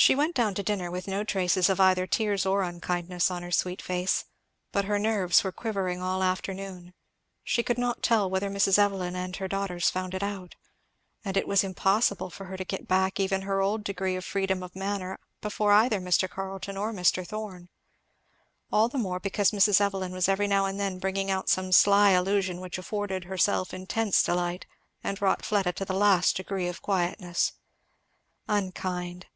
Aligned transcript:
She 0.00 0.14
went 0.14 0.36
down 0.36 0.54
to 0.54 0.62
dinner 0.62 0.92
with 0.92 1.08
no 1.08 1.24
traces 1.24 1.68
of 1.68 1.80
either 1.80 2.06
tears 2.06 2.46
or 2.46 2.62
unkindness 2.62 3.32
on 3.32 3.42
her 3.42 3.50
sweet 3.50 3.82
face, 3.82 4.26
but 4.70 4.84
her 4.84 4.96
nerves 4.96 5.42
were 5.42 5.50
quivering 5.50 6.00
all 6.00 6.20
the 6.20 6.24
afternoon; 6.26 6.94
she 7.42 7.64
could 7.64 7.78
not 7.78 8.00
tell 8.00 8.30
whether 8.30 8.48
Mrs. 8.48 8.78
Evelyn 8.78 9.16
and 9.16 9.34
her 9.36 9.48
daughters 9.48 9.90
found 9.90 10.14
it 10.14 10.22
out. 10.22 10.54
And 11.24 11.36
it 11.36 11.48
was 11.48 11.64
impossible 11.64 12.30
for 12.30 12.44
her 12.44 12.56
to 12.56 12.64
get 12.64 12.86
back 12.86 13.18
even 13.18 13.42
her 13.42 13.60
old 13.60 13.82
degree 13.82 14.14
of 14.14 14.24
freedom 14.24 14.62
of 14.62 14.76
manner 14.76 15.18
before 15.40 15.72
either 15.72 15.98
Mr. 16.00 16.30
Carleton 16.30 16.76
or 16.76 16.92
Mr 16.92 17.26
Thorn. 17.26 17.68
All 18.70 18.88
the 18.88 18.98
more 18.98 19.18
because 19.18 19.50
Mrs. 19.50 19.80
Evelyn 19.80 20.12
was 20.12 20.28
every 20.28 20.46
now 20.46 20.64
and 20.64 20.78
then 20.78 21.00
bringing 21.00 21.28
out 21.28 21.48
some 21.48 21.72
sly 21.72 22.10
allusion 22.10 22.60
which 22.60 22.78
afforded 22.78 23.24
herself 23.24 23.74
intense 23.74 24.22
delight 24.22 24.64
and 25.02 25.20
wrought 25.20 25.44
Fleda 25.44 25.72
to 25.72 25.84
the 25.84 25.92
last 25.92 26.36
degree 26.36 26.68
of 26.68 26.82
quietness. 26.82 27.54
Unkind. 28.46 29.26